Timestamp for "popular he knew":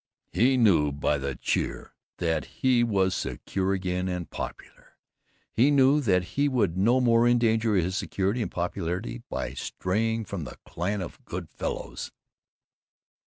4.27-6.01